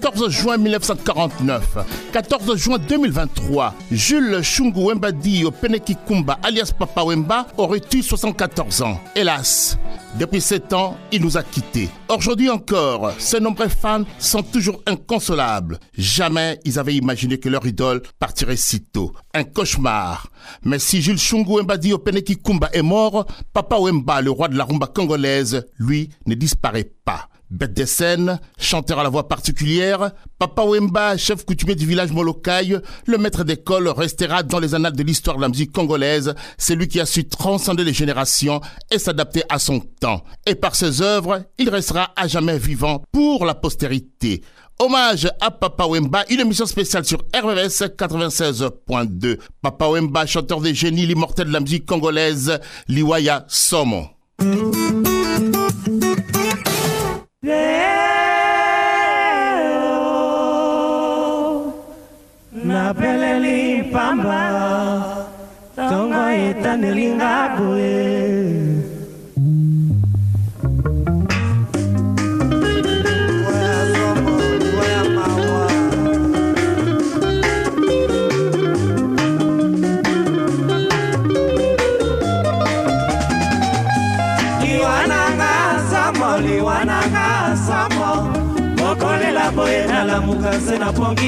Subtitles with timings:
[0.00, 1.78] 14 juin 1949,
[2.12, 4.92] 14 juin 2023, Jules Shungu
[5.60, 9.00] Peneki Kumba, alias Papa Wemba, aurait eu 74 ans.
[9.16, 9.76] Hélas,
[10.18, 11.88] depuis 7 ans, il nous a quittés.
[12.16, 15.78] Aujourd'hui encore, ces nombreux fans sont toujours inconsolables.
[15.96, 19.12] Jamais ils avaient imaginé que leur idole partirait si tôt.
[19.34, 20.28] Un cauchemar.
[20.64, 24.64] Mais si Jules Shungu Mbadi Openeki Kumba est mort, Papa Wemba, le roi de la
[24.64, 27.28] rumba congolaise, lui, ne disparaît pas.
[27.50, 32.76] Bête des scènes, chanteur à la voix particulière, Papa Wemba, chef coutumier du village Molokai,
[33.06, 36.34] le maître d'école restera dans les annales de l'histoire de la musique congolaise.
[36.58, 38.60] C'est lui qui a su transcender les générations
[38.90, 40.22] et s'adapter à son temps.
[40.46, 44.42] Et par ses œuvres, il restera à jamais vivant pour la postérité.
[44.78, 49.38] Hommage à Papa Wemba, une émission spéciale sur RVS 96.2.
[49.62, 54.04] Papa Wemba, chanteur des génies, l'immortel de la musique congolaise, Liwaya Somo.
[66.70, 68.28] hata nilingapo eh.
[74.76, 75.00] boye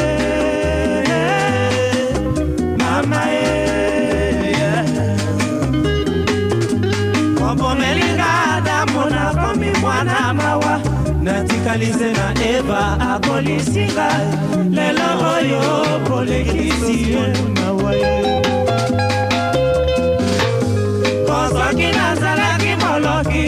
[11.73, 12.81] akanise na eva
[13.13, 14.07] akolisinga
[14.77, 15.63] lelo oyo
[16.07, 17.25] kolekisi ye
[17.57, 17.91] mawa
[21.53, 23.45] soki nazalaki moloki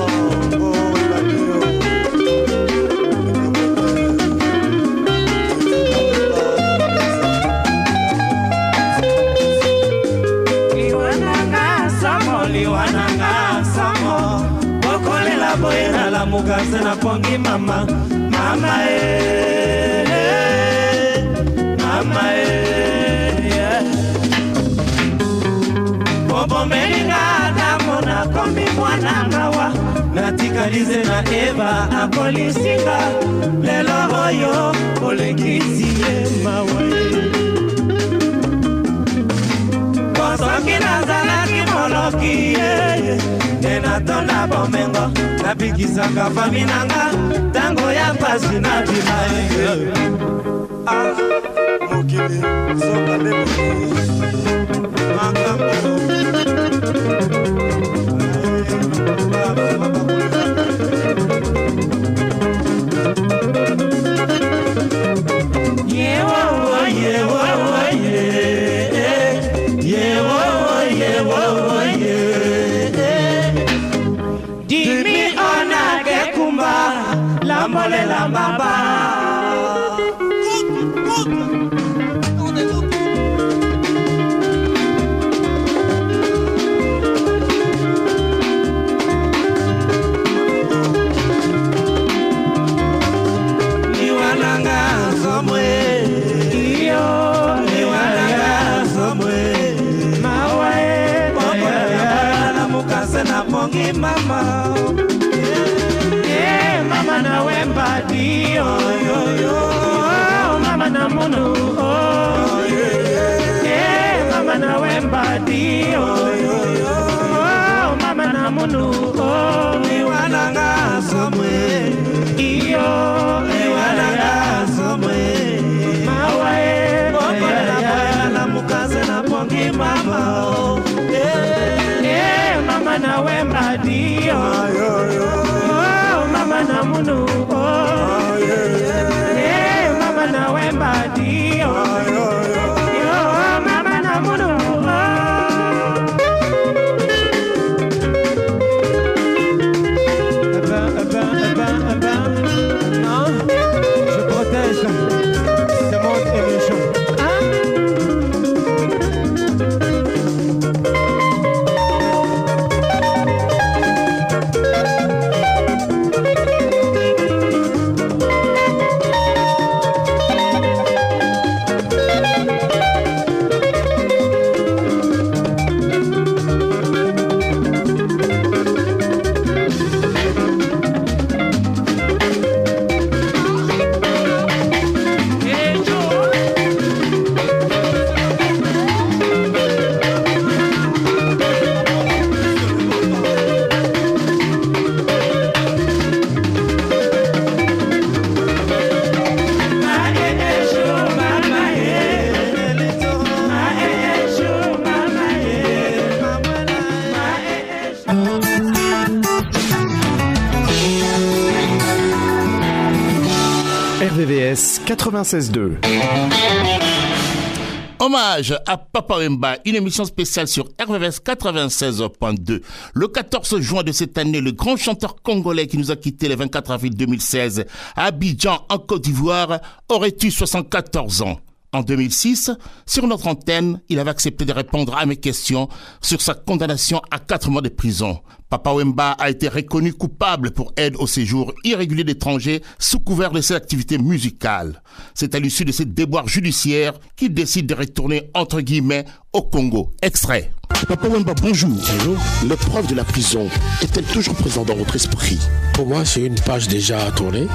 [217.98, 222.60] Hommage à Papa Wemba, une émission spéciale sur RVS 96.2.
[222.94, 226.36] Le 14 juin de cette année, le grand chanteur congolais qui nous a quittés le
[226.36, 227.64] 24 avril 2016
[227.96, 229.58] à Abidjan, en Côte d'Ivoire,
[229.88, 231.40] aurait eu 74 ans.
[231.72, 232.50] En 2006,
[232.84, 235.68] sur notre antenne, il avait accepté de répondre à mes questions
[236.00, 238.18] sur sa condamnation à quatre mois de prison.
[238.48, 243.40] Papa Wemba a été reconnu coupable pour aide au séjour irrégulier d'étrangers sous couvert de
[243.40, 244.82] ses activités musicales.
[245.14, 249.92] C'est à l'issue de cette déboires judiciaire qu'il décide de retourner entre guillemets au Congo.
[250.02, 250.50] Extrait.
[250.88, 251.70] Papa Wemba, bonjour.
[251.70, 252.56] Bonjour.
[252.66, 253.48] prof de la prison
[253.80, 255.38] est-elle toujours présente dans votre esprit
[255.74, 257.46] Pour moi, c'est une page déjà à tourner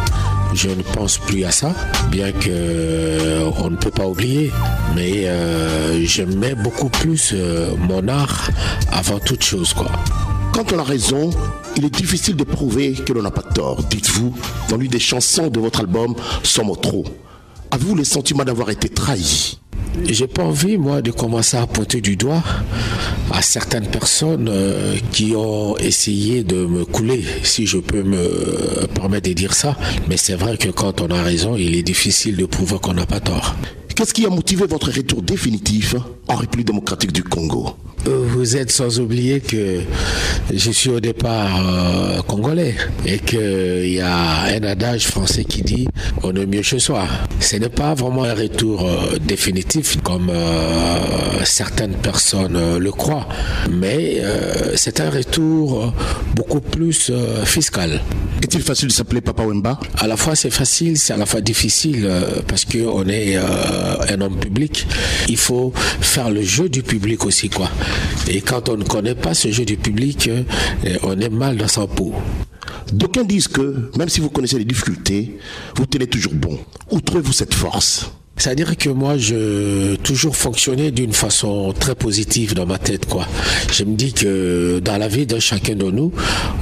[0.56, 1.74] je ne pense plus à ça,
[2.12, 4.52] bien que euh, on ne peut pas oublier.
[4.96, 8.50] Mais euh, j'aimais beaucoup plus euh, mon art
[8.92, 9.88] avant toute chose, quoi.
[10.54, 11.30] Quand on a raison,
[11.76, 13.84] il est difficile de prouver que l'on n'a pas tort.
[13.84, 14.34] Dites-vous,
[14.70, 17.04] dans l'une des chansons de votre album, Sommes trop.
[17.72, 19.60] Avez-vous le sentiment d'avoir été trahi
[20.10, 22.44] j'ai pas envie, moi, de commencer à pointer du doigt
[23.32, 29.30] à certaines personnes euh, qui ont essayé de me couler, si je peux me permettre
[29.30, 29.76] de dire ça.
[30.08, 33.06] Mais c'est vrai que quand on a raison, il est difficile de prouver qu'on n'a
[33.06, 33.56] pas tort.
[33.96, 35.96] Qu'est-ce qui a motivé votre retour définitif
[36.28, 37.70] en République démocratique du Congo
[38.08, 39.80] euh, vous êtes sans oublier que
[40.54, 45.64] je suis au départ euh, congolais et qu'il euh, y a un adage français qui
[45.64, 45.88] dit
[46.22, 47.06] on est mieux chez soi.
[47.40, 48.88] Ce n'est pas vraiment un retour
[49.26, 50.32] définitif comme
[51.46, 53.28] certaines personnes le croient,
[53.72, 54.22] mais
[54.76, 55.92] c'est un retour
[56.36, 57.12] beaucoup plus
[57.44, 58.02] fiscal.
[58.44, 61.42] Est-il facile de s'appeler Papa Wemba À la fois c'est facile, c'est à la fois
[61.42, 62.08] difficile
[62.48, 63.36] parce qu'on est
[63.86, 64.88] euh, un homme public,
[65.30, 67.70] il faut faire le jeu du public aussi, quoi.
[68.28, 70.44] Et quand on ne connaît pas ce jeu du public, euh,
[71.04, 72.14] on est mal dans sa peau.
[72.92, 75.38] D'aucuns disent que, même si vous connaissez les difficultés,
[75.76, 76.58] vous tenez toujours bon.
[76.90, 82.66] Où trouvez-vous cette force c'est-à-dire que moi, je toujours fonctionné d'une façon très positive dans
[82.66, 83.26] ma tête, quoi.
[83.72, 86.12] Je me dis que dans la vie de chacun de nous,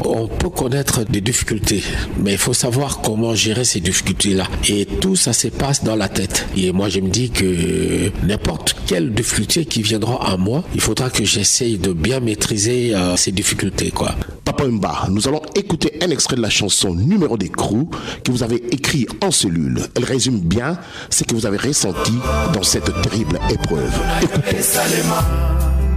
[0.06, 1.84] on peut connaître des difficultés,
[2.20, 4.48] mais il faut savoir comment gérer ces difficultés-là.
[4.70, 6.46] Et tout ça se passe dans la tête.
[6.56, 11.10] Et moi, je me dis que n'importe quelle difficulté qui viendra à moi, il faudra
[11.10, 14.12] que j'essaye de bien maîtriser euh, ces difficultés, quoi.
[14.46, 17.90] Papa Mba, nous allons écouter un extrait de la chanson Numéro des Crous
[18.24, 19.80] que vous avez écrit en cellule.
[19.96, 20.78] Elle résume bien
[21.10, 22.20] ce que vous avez Ressenti
[22.52, 23.96] dans cette terrible épreuve.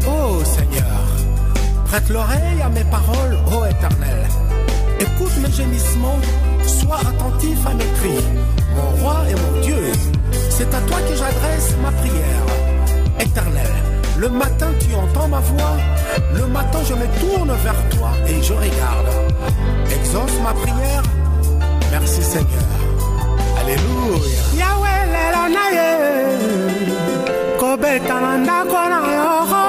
[0.06, 1.00] Ô Oh Seigneur,
[1.88, 4.28] prête l'oreille à mes paroles, ô Éternel.
[5.00, 6.20] Écoute mes gémissements,
[6.64, 8.24] sois attentif à mes cris.
[8.76, 9.90] Mon roi et mon Dieu,
[10.50, 12.46] c'est à toi que j'adresse ma prière.
[13.18, 13.72] Éternel,
[14.20, 15.76] le matin tu entends ma voix,
[16.34, 19.08] le matin je me tourne vers toi et je regarde.
[19.90, 21.02] Exauce ma prière.
[21.90, 22.76] Merci Seigneur.
[23.60, 24.85] Alléluia.
[25.06, 25.88] kolela na ye
[27.60, 29.64] kobeta na ndako na yoko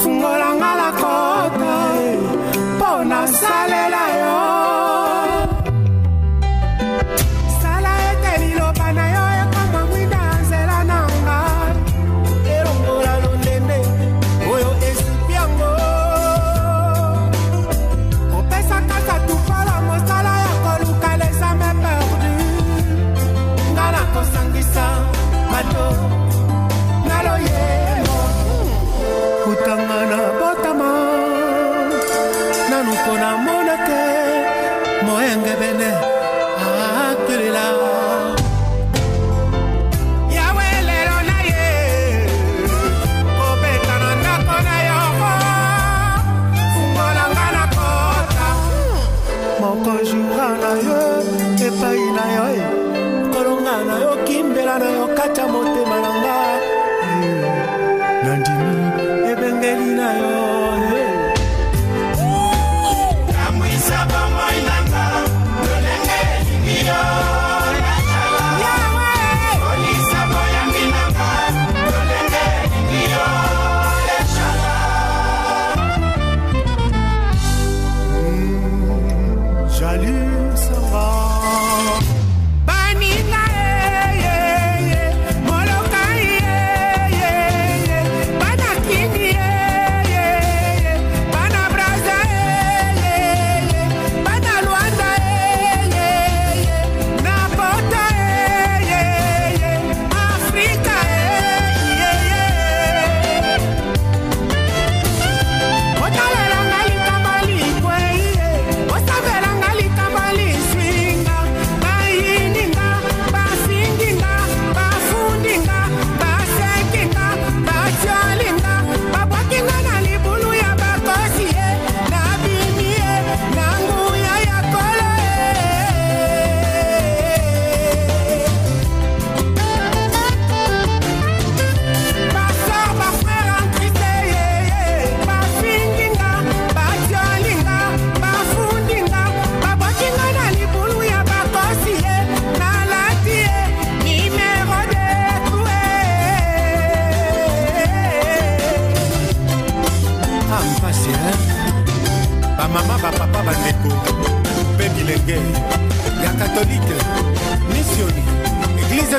[0.00, 1.74] fungolanga la kota
[2.76, 4.07] mpo nasalela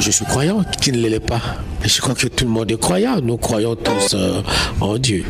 [0.00, 1.42] Je suis croyant, qui ne l'est pas
[1.84, 4.40] Je crois que tout le monde est croyant, nous croyons tous euh,
[4.80, 5.24] en Dieu.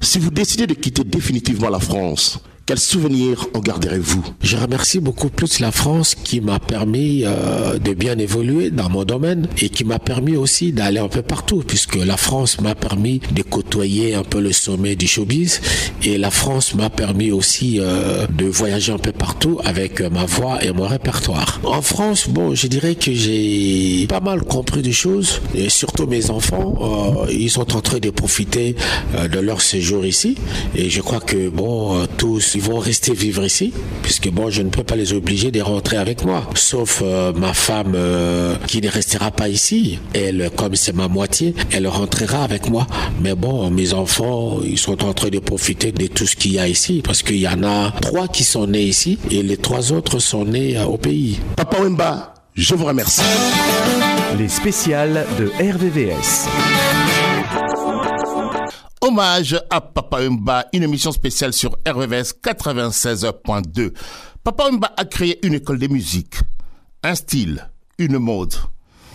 [0.00, 5.30] Si vous décidez de quitter définitivement la France, quels souvenirs en garderez-vous Je remercie beaucoup
[5.30, 9.84] plus la France qui m'a permis euh, de bien évoluer dans mon domaine et qui
[9.86, 14.22] m'a permis aussi d'aller un peu partout puisque la France m'a permis de côtoyer un
[14.22, 15.62] peu le sommet du showbiz
[16.04, 20.26] et la France m'a permis aussi euh, de voyager un peu partout avec euh, ma
[20.26, 21.60] voix et mon répertoire.
[21.64, 26.28] En France, bon, je dirais que j'ai pas mal compris des choses et surtout mes
[26.30, 28.76] enfants, ils sont en train de profiter
[29.32, 30.34] de leur séjour ici
[30.74, 33.72] et je crois que bon, tous ils vont rester vivre ici,
[34.02, 36.42] puisque bon, je ne peux pas les obliger de rentrer avec moi.
[36.56, 40.00] Sauf euh, ma femme euh, qui ne restera pas ici.
[40.12, 42.88] Elle, comme c'est ma moitié, elle rentrera avec moi.
[43.22, 46.58] Mais bon, mes enfants, ils sont en train de profiter de tout ce qu'il y
[46.58, 49.92] a ici, parce qu'il y en a trois qui sont nés ici et les trois
[49.92, 51.38] autres sont nés euh, au pays.
[51.54, 53.20] Papa Wemba, je vous remercie.
[54.36, 56.48] Les spéciales de RVVS.
[59.00, 63.92] Hommage à Papa Umba, une émission spéciale sur RVVS 96.2.
[64.42, 66.34] Papa Umba a créé une école de musique,
[67.04, 68.54] un style, une mode.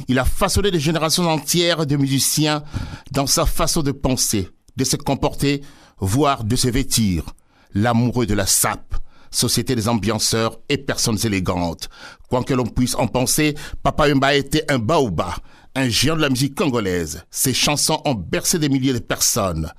[0.08, 2.64] Il a façonné des générations entières de musiciens
[3.12, 4.48] dans sa façon de penser,
[4.78, 5.62] de se comporter,
[6.00, 7.24] voire de se vêtir.
[7.74, 8.96] L'amoureux de la sape,
[9.32, 11.90] société des ambianceurs et personnes élégantes.
[12.30, 15.34] Quoi que l'on puisse en penser, Papa Umba était un baobab
[15.76, 17.24] un géant de la musique congolaise.
[17.32, 19.72] Ses chansons ont bercé des milliers de personnes.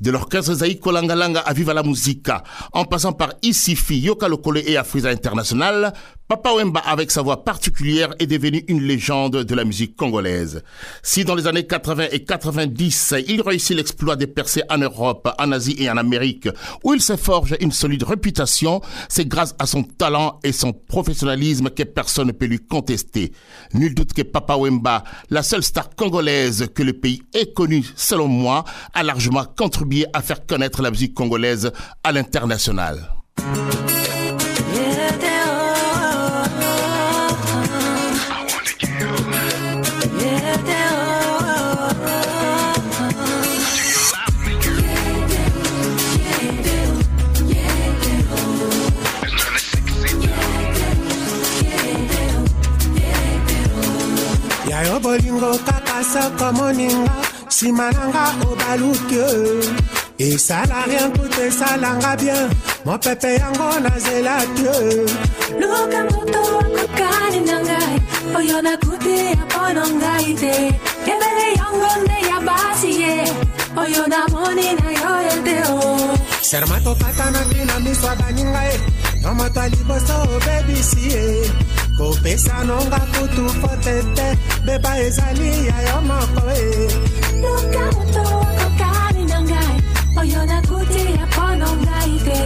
[0.00, 2.42] De l'orchestre Zaï Kolangalanga à Viva la Musica,
[2.72, 5.92] en passant par Isifi, Yoka Lokole et Afriza International,
[6.30, 10.62] Papa Wemba, avec sa voix particulière, est devenu une légende de la musique congolaise.
[11.02, 15.50] Si dans les années 80 et 90, il réussit l'exploit des percées en Europe, en
[15.50, 16.48] Asie et en Amérique,
[16.84, 21.68] où il se forge une solide réputation, c'est grâce à son talent et son professionnalisme
[21.68, 23.32] que personne ne peut lui contester.
[23.74, 28.28] Nul doute que Papa Wemba, la seule star congolaise que le pays ait connue, selon
[28.28, 28.62] moi,
[28.94, 31.72] a largement contribué à faire connaître la musique congolaise
[32.04, 33.16] à l'international.
[55.02, 57.16] bolingo kaka soko moninga
[57.50, 59.18] nsima na nga obaluki
[60.28, 62.44] esala rien kutu esalanga bien
[62.86, 64.66] mopepe yango nazelaki
[65.60, 67.94] luka moto akokani na ngai
[68.38, 70.54] oyo nakuti ya mpono ngai te
[71.12, 73.14] ebele yango nde ya basi ye
[73.82, 75.78] oyo namoni na yo ye te o
[76.48, 78.76] serma tokatanaki miso abaninga ye
[79.22, 81.24] yo moto ya liboso obebisi ye
[82.00, 84.28] kopesanonga kutu fo tete
[84.66, 86.64] beba ezali ya yo moko e
[87.42, 88.24] luka moto
[88.64, 89.74] okokani na ngai
[90.20, 92.38] oyo nakuti ya mpono ngai te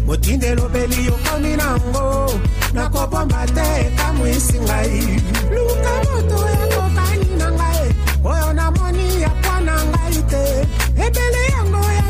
[0.07, 2.05] motindeli obeli okomi nango
[2.77, 4.97] nakobomba te ekamwisi ngai
[5.55, 7.85] luka moto yakokani na ngai
[8.31, 10.43] oyo namoni yakwa na ngai te
[11.05, 12.05] ebele yango ya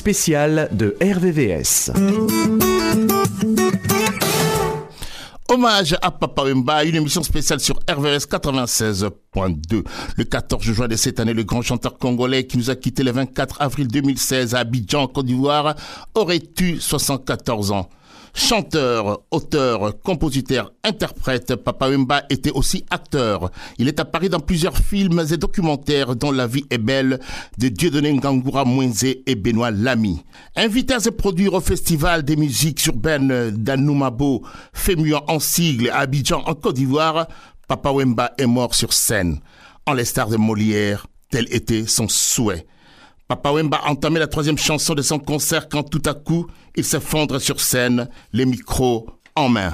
[0.00, 1.92] spéciale de RVVS.
[5.52, 9.12] Hommage à Papa Wemba, une émission spéciale sur RVS 96.2.
[10.16, 13.10] Le 14 juin de cette année, le grand chanteur congolais qui nous a quitté le
[13.12, 15.74] 24 avril 2016 à Abidjan, Côte d'Ivoire,
[16.14, 17.90] aurait eu 74 ans.
[18.34, 23.50] Chanteur, auteur, compositeur, interprète, Papa Wemba était aussi acteur.
[23.78, 27.18] Il est apparu dans plusieurs films et documentaires dont La vie est belle
[27.58, 30.20] de Dieudonné Ngangoura Mwenze et Benoît Lamy.
[30.56, 36.42] Invité à se produire au Festival des musiques urbaines d'Anoumabo, Fémuan en sigle à Abidjan
[36.46, 37.26] en Côte d'Ivoire,
[37.68, 39.40] Papa Wemba est mort sur scène.
[39.86, 42.66] En stars de Molière, tel était son souhait.
[43.30, 47.40] Papa Wemba entamait la troisième chanson de son concert quand tout à coup, il s'effondre
[47.40, 49.72] sur scène, les micros en main.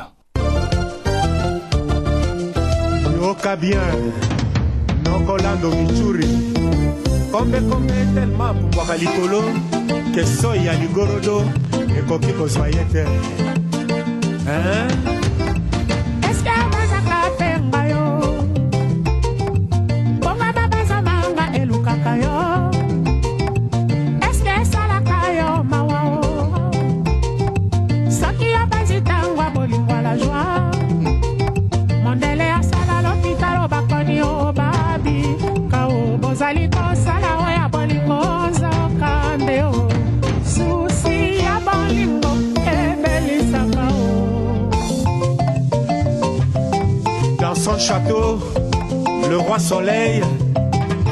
[49.59, 50.21] soleil,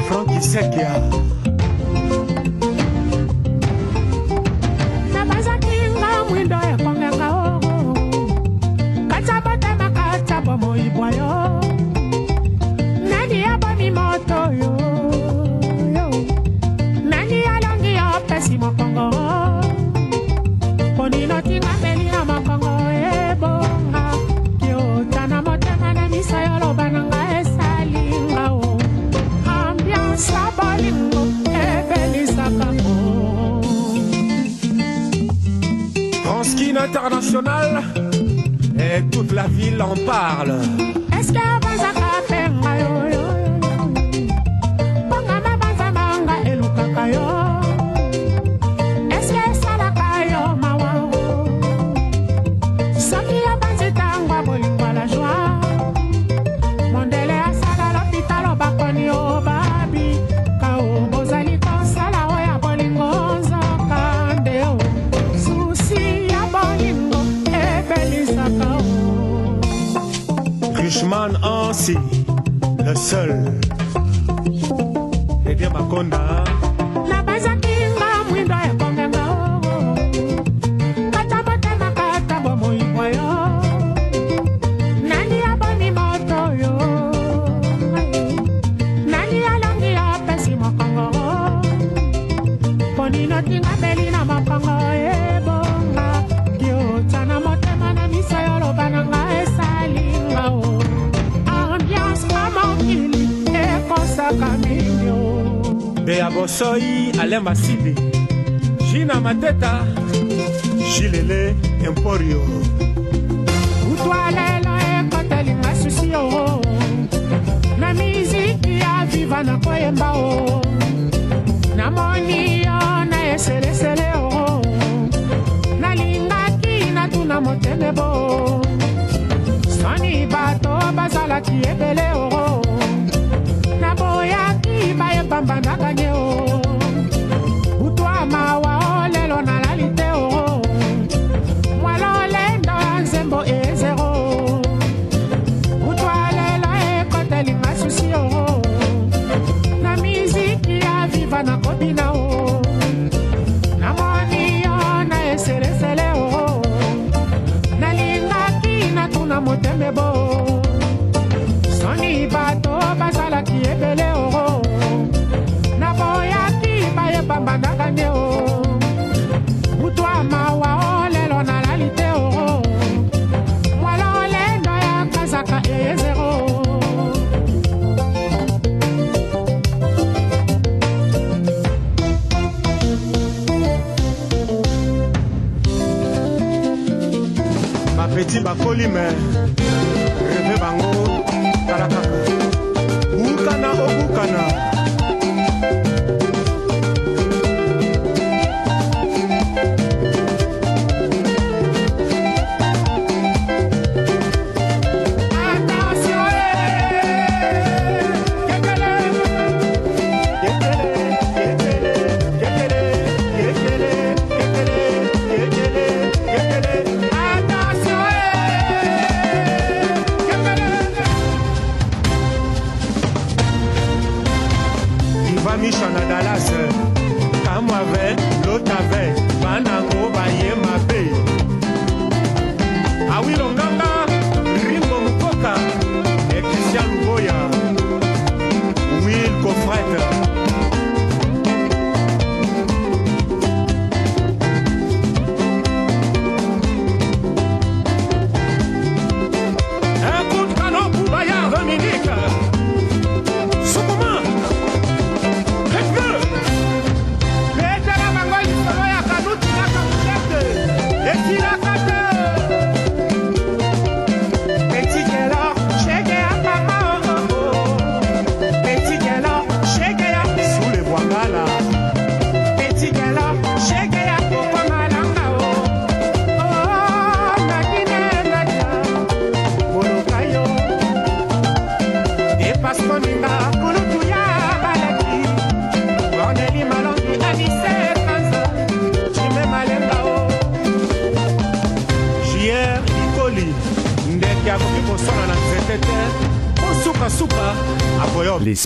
[0.07, 0.39] Francky
[0.71, 0.83] qui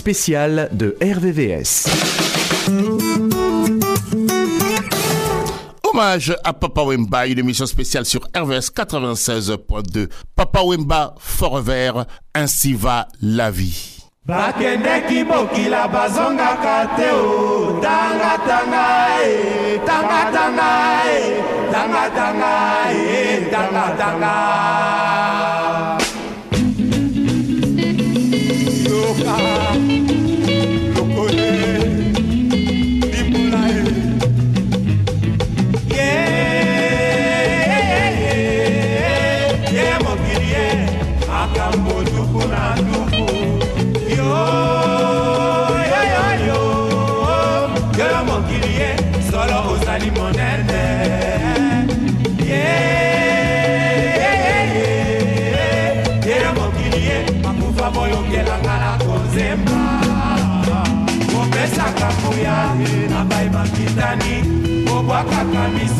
[0.00, 1.86] spécial de RVVS.
[5.82, 10.08] Hommage à Papa Wemba, une émission spéciale sur RVS 96.2.
[10.34, 11.92] Papa Wemba, Forever,
[12.34, 13.98] ainsi va la vie.
[14.24, 18.84] bakendeki mokila bazongaka te o tangatanga
[19.20, 20.66] e eh, tangatanga
[21.04, 21.22] e eh,
[21.72, 22.52] tangatanga
[22.92, 24.34] e eh, tangatanga
[61.40, 62.74] opesaka kuya
[63.10, 64.34] na bai makitani
[64.90, 65.99] obwakaka miso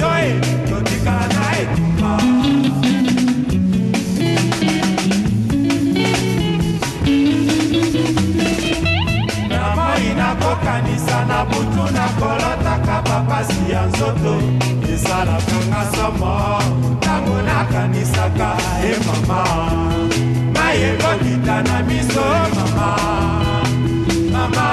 [11.51, 14.35] butu na kolotaka bapasi ya nzoto
[14.93, 16.35] esalakanga somo
[16.95, 18.49] ntango nakanisaka
[18.91, 19.41] e mama
[20.57, 22.89] mai elokita na miso mama
[24.33, 24.67] mama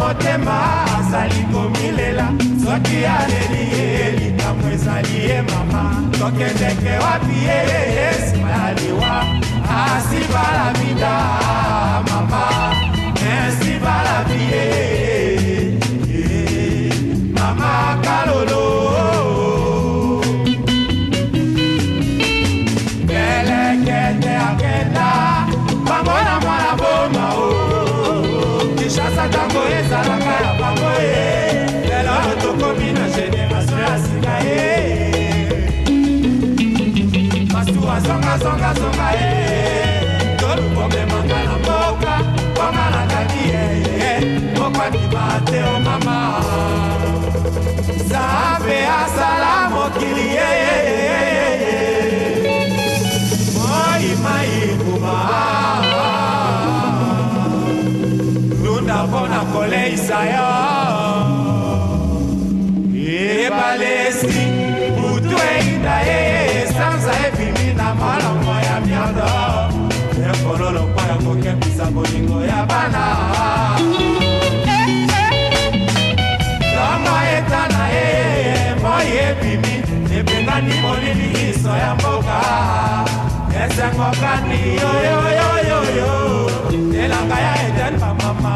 [0.00, 0.58] motema
[0.96, 2.26] azali komilela
[2.62, 4.15] soki aleli ye
[4.46, 5.82] malamu ezali ye mama
[6.18, 9.14] tokendeke wapi ye nsima ya liwa
[9.84, 11.14] asi balabida
[12.08, 12.44] mama
[13.32, 15.70] ensi balabi ye
[17.36, 18.64] mama kalolo
[23.08, 25.08] belekete akenda
[25.88, 31.24] bango na mwana boma o kishasa ntango ezalaka ya bango ye
[31.88, 33.45] lelo tokomi na gene
[33.86, 34.78] na sika ye
[37.54, 39.32] masuwa zongazongazonga ye
[40.40, 42.14] tolubomemanga na mboka
[42.54, 44.10] kwanga na kati yeye
[44.58, 46.16] mokwakiba te o mama
[48.10, 51.74] sabe asala mokili yeyeyeyeye
[53.56, 54.34] moima
[54.66, 55.18] ikuma
[58.64, 60.75] lunda mpo na koleisa yo
[63.46, 64.40] yebale esi
[64.98, 66.20] butu eyinda ye
[66.60, 69.28] esanza ebimi na malongo ya miando
[70.30, 73.02] ekololo mpo ya kokebisa bolingo ya bana
[76.74, 78.06] tomo eta na ye
[78.82, 79.74] moi ebimi
[80.18, 82.38] ebengani molili iso ya mboka
[83.62, 86.10] esengokani yoyoyoyoyo
[87.04, 88.54] elanga ya eden bamama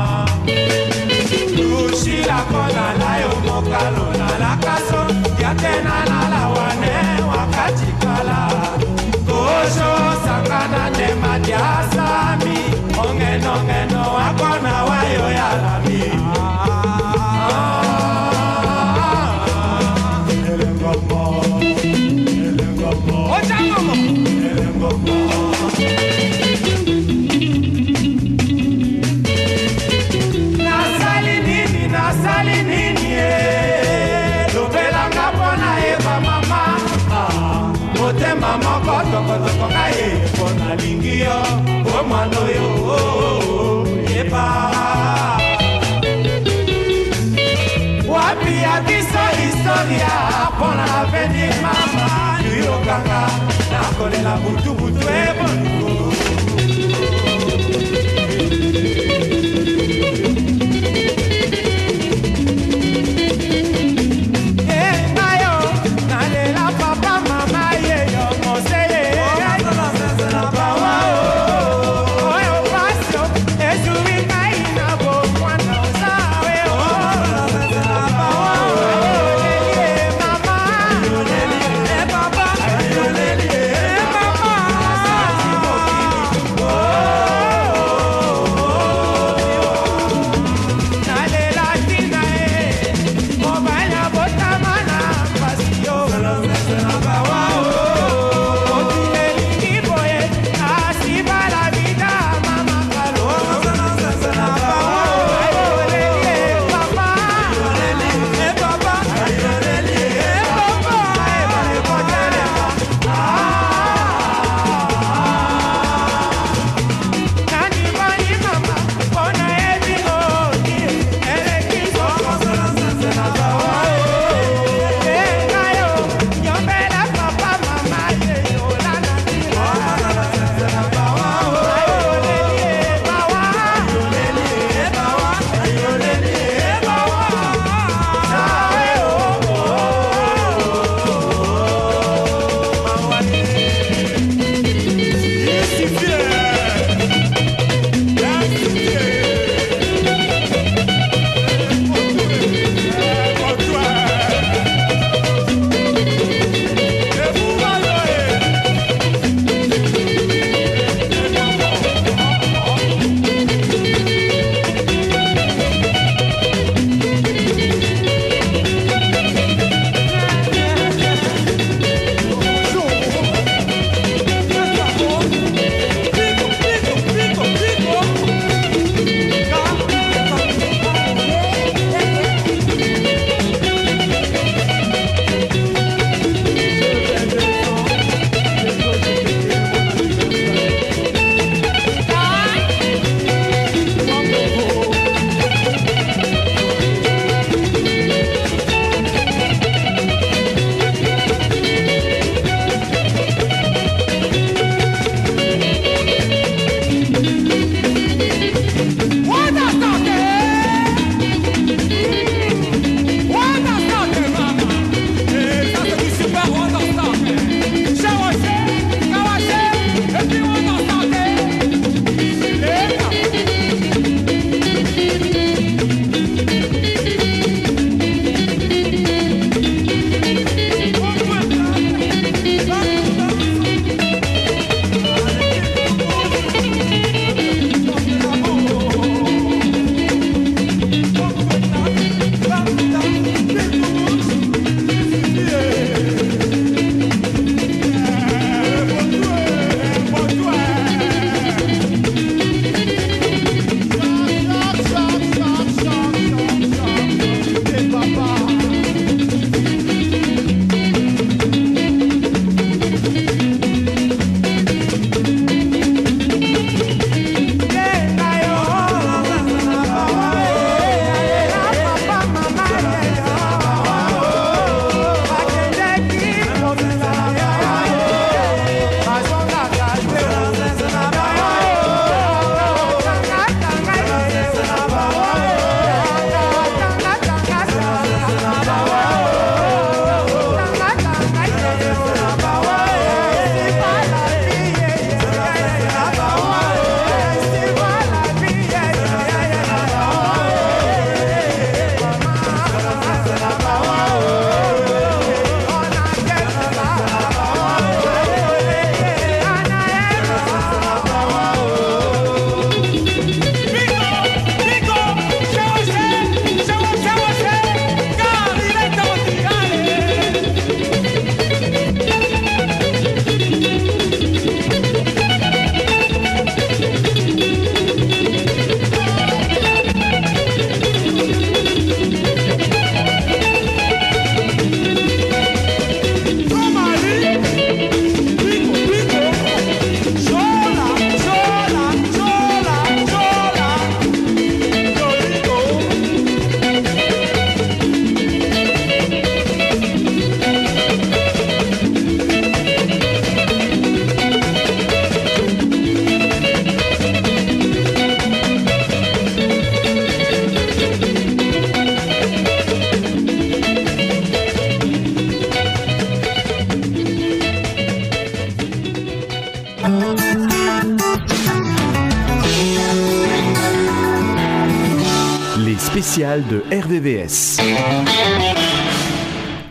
[1.56, 4.09] tushila kona na yo mokalo
[4.60, 5.00] makaso
[5.42, 6.96] ya tena na lawane
[7.30, 8.40] wakati kala
[9.28, 9.90] kosho
[10.24, 12.58] sangana ne madiasami
[13.02, 16.02] ongeno ngeno wakona wayo yalami
[16.38, 16.59] ah.
[38.12, 41.38] motema moko tokotoko ngai mpo nalingi yo
[41.98, 44.44] o mwana oyo yeba
[48.12, 50.10] wapi ya biso historia
[50.56, 52.08] mpona avenir mama
[52.44, 53.20] luyokanga
[53.72, 55.79] nakolela butubutu ebonu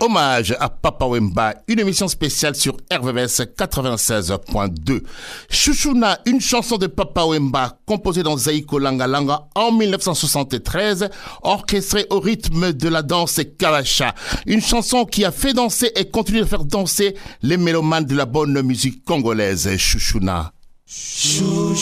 [0.02, 5.02] Hommage à Papa Wemba, une émission spéciale sur RVVS 96.2.
[5.48, 11.10] Chouchouna, une chanson de Papa Wemba, composée dans Zaiko Langa Langa en 1973,
[11.44, 14.16] orchestrée au rythme de la danse Kawacha.
[14.48, 18.26] Une chanson qui a fait danser et continue de faire danser les mélomanes de la
[18.26, 20.52] bonne musique congolaise, Chouchouna.
[20.88, 21.76] Chouchou,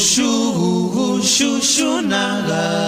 [1.23, 2.86] chouchouna.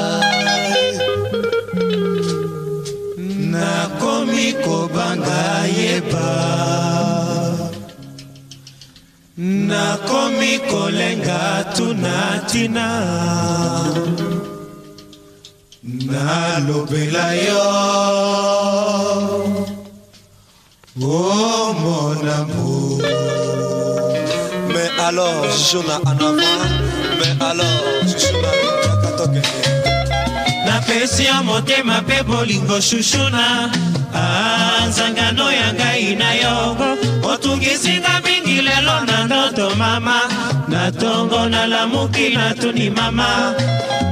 [6.01, 7.67] koyeba
[9.37, 12.85] nakomi kolenga tuna ntina
[16.11, 17.65] nalobela yo
[21.01, 23.01] oh mon amour
[24.73, 26.69] mais alors jona en avant
[27.19, 28.51] mais alors jona
[28.83, 29.78] kakatokende
[30.79, 33.71] napesi ya motema mpe bolingo shushuna
[34.15, 36.77] ah, nzangano ya ngai na yo
[37.31, 40.19] otungizinga mingi lelo na ndoto mama
[40.67, 43.53] na tongo nalamuki natuni mama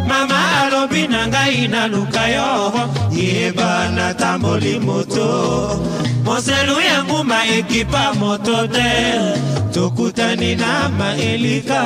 [0.08, 2.52] mama alobi na ngai naluka yo
[3.20, 5.26] yeba natamboli moto
[6.26, 8.92] moselu ya nguma ekipa moto te
[9.74, 11.82] tokutani na maelika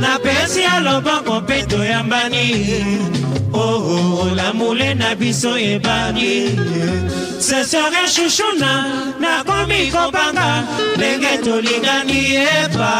[0.00, 2.44] napesi ya loboko mpe toyambani
[3.52, 6.32] oh lamule na biso ebandi
[7.46, 8.70] sesere shushuna
[9.20, 10.48] nakomi kobanga
[10.96, 12.92] ndenge tolingani yeba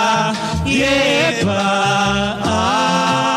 [0.67, 1.61] yeba
[2.45, 3.34] ah.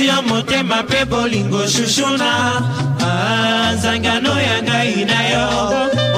[0.00, 2.32] kasi yo motema mpe bolingo shushuna
[3.08, 5.46] ah, nzangano ya ngai na yo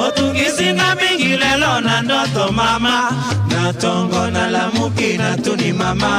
[0.07, 2.95] otungisinga mingi lelo na ndoto mama
[3.51, 6.15] na ntongo nalamuki natuni mama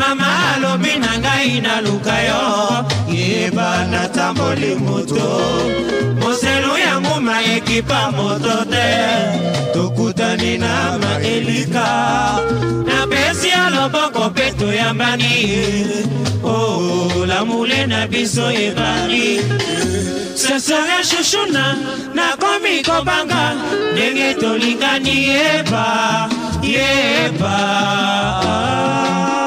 [0.00, 2.44] mama alobi na ngai naluka yo
[3.08, 5.24] yeba natamboli moto
[6.20, 8.88] moselu yangu mayekipa moto te
[9.72, 10.72] tokutani na
[11.02, 11.86] maelika
[12.88, 15.34] napesi ya loboko mpe toyambani
[16.44, 16.65] oh.
[17.30, 19.40] lamule na biso ebari
[20.34, 21.76] sesere shushuna
[22.14, 23.54] nakomi kobanga
[23.92, 25.86] ndenge tolingani yeba
[26.62, 27.56] yeba
[28.42, 29.45] ah.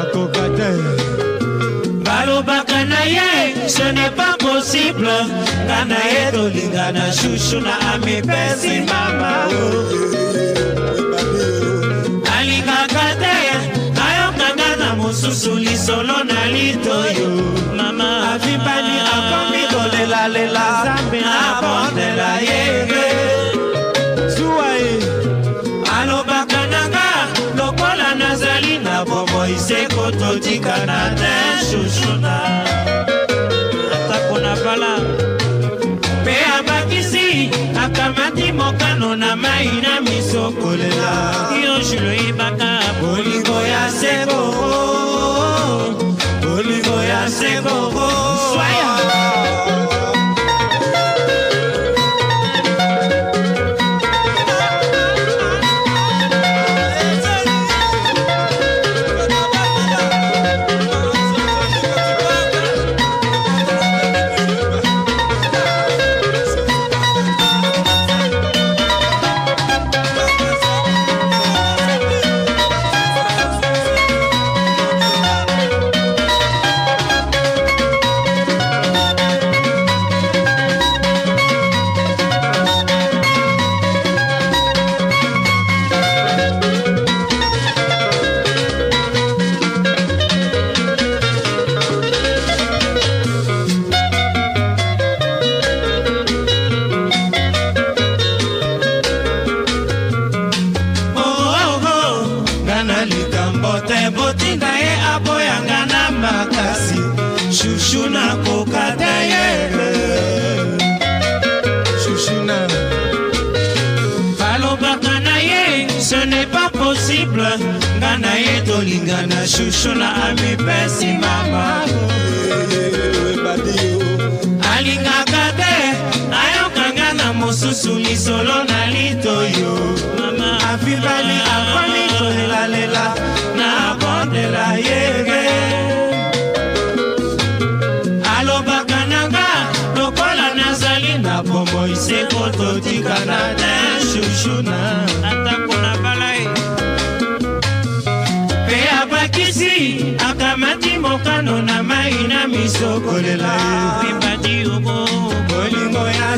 [0.00, 0.88] akokata ye
[2.04, 5.06] balobaka na ye ce n'est pas possible
[5.66, 9.46] nga na ye tolingana shushu na amipesi mama
[12.38, 13.38] alingaka te
[14.08, 17.28] ayokanga na mosusu lisolo na litoyo
[17.78, 23.05] mama avimbani akomi kolelalela nzambe abondela ye
[29.16, 31.34] po moise kototikana te
[31.66, 32.34] shushuna
[33.96, 34.92] atako na bala
[36.22, 37.28] mpe abakisi
[37.84, 41.10] akamati mokano na mai na miso kolela
[41.64, 44.85] yo julo yebaka bolingo ya seko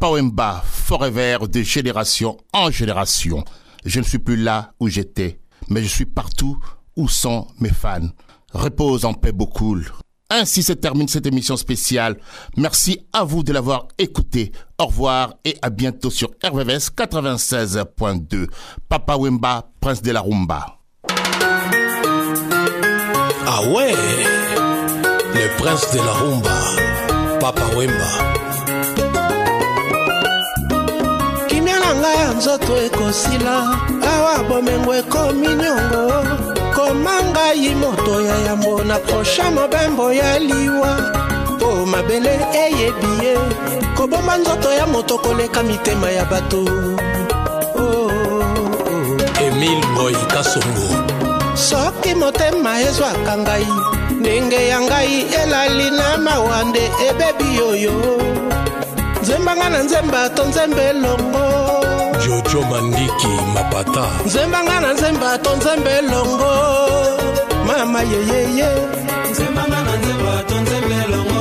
[0.00, 0.62] Papa forêt
[1.10, 3.44] forever de génération en génération.
[3.84, 5.38] Je ne suis plus là où j'étais,
[5.68, 6.58] mais je suis partout
[6.96, 8.08] où sont mes fans.
[8.54, 9.76] Repose en paix beaucoup.
[10.30, 12.16] Ainsi se termine cette émission spéciale.
[12.56, 14.52] Merci à vous de l'avoir écouté.
[14.78, 18.46] Au revoir et à bientôt sur RVVS 96.2.
[18.88, 20.78] Papa Wemba, prince de la rumba.
[23.46, 28.39] Ah ouais, le prince de la rumba, Papa Wemba.
[32.40, 33.54] nzoto ekosila
[34.12, 36.04] awa bomengo ekomi nyongo
[36.74, 40.92] koma ngai moto ya yambo na prochain mobembo ya liwa
[41.56, 42.34] mpo mabele
[42.64, 43.34] eyebi ye
[43.96, 46.60] kobomba nzoto ya moto koleka mitema ya bato
[47.76, 48.08] oh, oh,
[48.88, 49.06] oh.
[49.46, 50.86] emile boy kasongo
[51.68, 53.66] soki motema ezwaka ngai
[54.20, 57.94] ndenge ya ngai elali na mawa nde ebebi yoyo
[59.22, 61.59] nzembanga na nzemba to nzemba elongo
[62.30, 66.52] jojo mandiki mapata nzemba nga na nzemba to nzemba elongo
[67.66, 68.70] mama yeyeye
[69.30, 71.40] nzemba nga na nzemba to nzemba elongo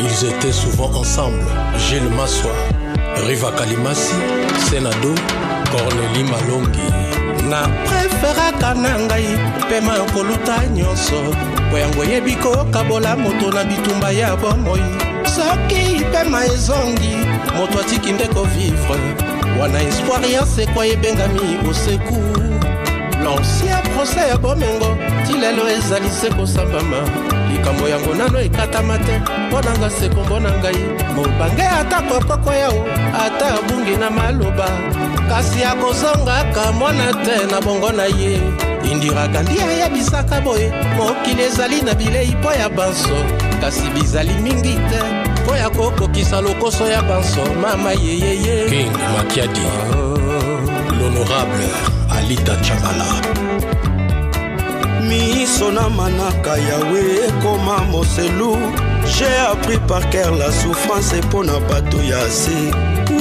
[0.00, 1.42] Ils étaient souvent ensemble,
[1.76, 2.52] Gilles Massois,
[3.26, 4.14] Riva Kalimasi,
[4.70, 5.10] Senado,
[5.72, 6.88] Cornélie Malongi.
[7.50, 9.26] Na préféraka na ngai
[9.68, 11.18] pema koluta nyonso
[11.70, 15.07] po yango yebi kokabola moto na bitumba ya bomoi
[15.38, 17.16] soki pema ezongi
[17.56, 19.14] moto atiki nde kovivre
[19.60, 22.18] wana espoir ya sekwa ebengami boseku
[23.24, 27.00] lansia proses ya bomengo tilelo ezali se kosambama
[27.52, 29.18] likambo yango nano ekatama te
[29.48, 30.76] mpo na nga sekombo na ngai
[31.16, 32.86] mobange ata kokoko yao
[33.26, 34.68] ata abungi na maloba
[35.28, 38.38] kasi akozongaka mwana te na bongo na ye
[38.92, 43.18] indiraka ndi ayebisaka boye mokili ezali na bilei mpo ya banso
[43.60, 49.60] kasi bizali mingi te mpo ya kokokisa lokoso ya banso mama yeyeye king makiadi
[50.98, 51.70] l'honorable
[52.16, 53.06] alita chakala
[55.02, 58.56] miso na manaka yawe ekoma moselu
[59.16, 62.58] j'ai appris par cœur la souffrance mpo na bato ya se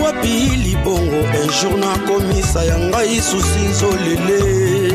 [0.03, 4.93] wapi libongo un jour nakomisa ya ngai susi nzolele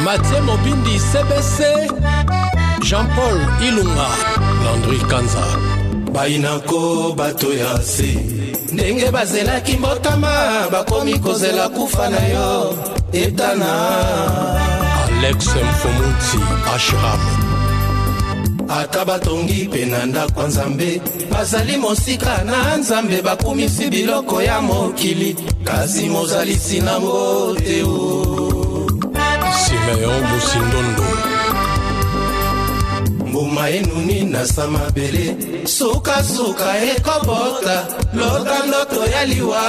[0.06, 1.58] matie mobindi cbc
[2.86, 4.10] jean-paul ilunga
[4.66, 5.46] landri kanza
[6.14, 8.16] bainako bato ya se
[8.74, 10.30] ndenge bazelaki mbotama
[10.72, 12.78] bakomi kozela kufa na yo
[13.14, 13.72] etana
[15.04, 17.20] alex mfomuti ashram
[18.80, 25.36] ata batongi mpe na ndako ya nzambe bazali mosika na nzambe bakumisi biloko ya mokili
[25.64, 28.26] kasi mozalisi nango te o
[29.66, 31.15] simeon mosindondo
[33.36, 35.36] mbuma enuni na samabele
[35.68, 37.84] sukasuka ekobota
[38.14, 39.62] loka ndoto ya liwa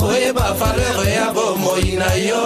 [0.00, 2.42] koyeba falere ya bomoi na yo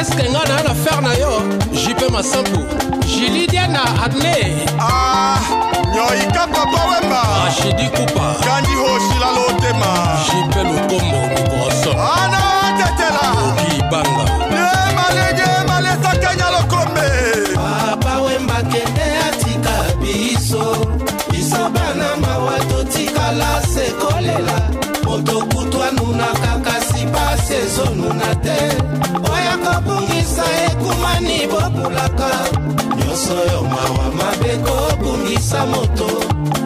[0.00, 1.32] eske nga na affaire na yo
[1.82, 2.60] jipe masampu
[3.08, 5.40] jilidia na adne ah,
[5.94, 9.92] nyoi kamba bowemba ashidi kupa kandi hosilala otema
[10.26, 12.40] jipe lokombo mikroso ana
[12.78, 14.33] tetela okibanga
[31.14, 32.28] nani bokulaka
[32.98, 36.08] nyonso yo mawa mabe kobungisa moto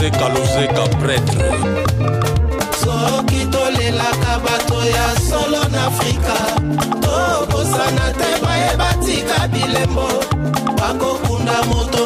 [0.00, 1.50] zeka lozeka pretre
[2.84, 6.34] soki tolelaka bato ya solo na afrika
[7.00, 10.08] tokosana te bayeba tika bilembo
[10.76, 12.05] bakokunda moto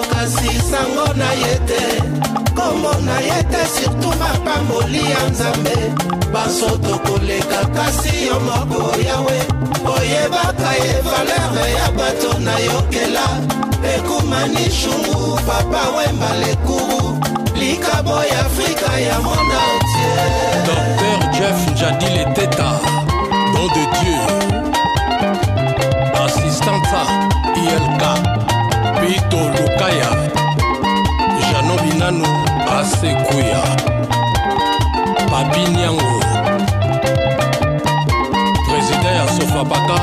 [3.11, 5.76] na ye te surtout mapamboli ya nzambe
[6.34, 9.36] baso tokoleka kasi yo moko yawe
[9.94, 13.24] oyebaka ye valere ya bato nayokela
[13.94, 17.00] ekumani shungu papa wemba lekuru
[17.61, 20.30] likabo ya afrika ya monde entier
[20.68, 22.70] docteur jeff njadil eteta
[23.52, 24.26] don de dieu
[26.24, 27.02] assistanta
[27.56, 28.02] ilk
[29.00, 30.39] pito lukaya
[32.01, 32.24] nanu
[32.66, 33.61] basekuya
[35.30, 36.20] babiniango
[38.66, 39.98] président ya sofabaka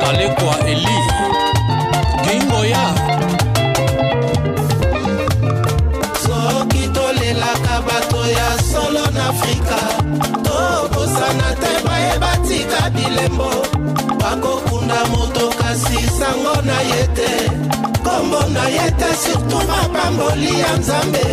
[0.00, 0.98] kalekwa eli
[2.24, 2.84] gingoya
[6.24, 9.78] soki tolelaka bato ya solo na afrika
[10.42, 13.73] tokosana te bayeba tika bilembo
[14.34, 17.30] akokunda moto kasi sango na ye te
[18.04, 21.24] kombo na ye te surtu mapamboli ya nzambe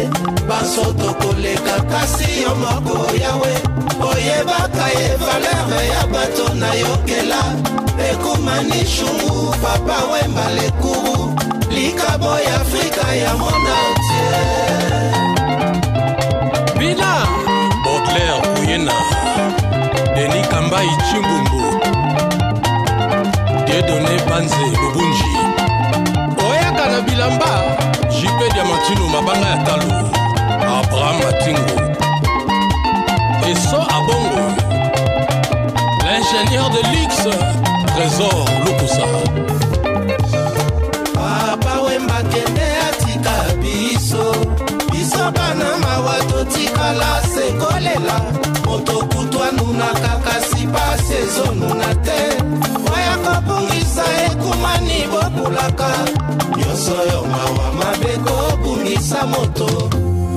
[0.49, 3.53] baso tokoleka kasi yo moko yawe
[4.09, 7.41] oyebaka ye valere ya bato nayokela
[8.09, 11.23] ekumani shungu papa wemba lekuru
[11.69, 14.29] likabo ya afrika ya monantie
[16.79, 17.11] bina
[17.83, 18.95] botler kuyena
[20.15, 21.80] deni kambai chimbumbu
[23.87, 25.31] done panze lubunji
[26.49, 27.63] oyaka na bilamba
[28.19, 29.93] jipe diamantino mabanga ya talo
[30.79, 31.81] abraham matingo
[33.51, 34.41] eso abongo
[36.05, 37.15] l'ingénieur de lix
[37.93, 39.05] trésor lukusa
[41.13, 44.25] papa wemba kende atika biso
[44.91, 48.21] biso bana mawa totikala sekolela
[48.65, 52.50] moto kutwanunaka kasi pasi ezonuna te
[53.47, 55.89] bobungisa ekomani bobulaka
[56.57, 59.67] nyonso yo mawa mabe kobungisa moto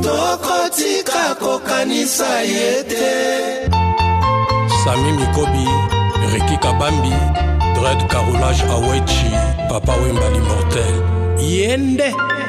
[0.05, 3.11] tokotika kokanisa ye te
[4.85, 5.67] sami mikobi
[6.33, 7.15] reki kabambi
[7.75, 9.31] dred carolage awechi
[9.71, 10.95] papa wemba limortel
[11.41, 12.44] ye nde